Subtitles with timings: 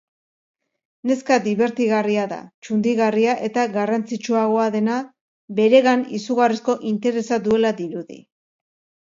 [1.09, 4.97] Neska dibertigarria da, txundigarria eta garrantzitsuagoa dena
[5.61, 8.21] beregan izugarrizko interesa duela dirudi.